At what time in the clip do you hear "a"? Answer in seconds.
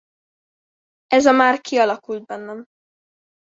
1.25-1.31